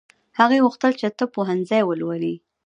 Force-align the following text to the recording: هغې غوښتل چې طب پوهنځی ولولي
هغې 0.39 0.57
غوښتل 0.65 0.91
چې 0.99 1.07
طب 1.17 1.29
پوهنځی 1.35 1.81
ولولي 1.85 2.35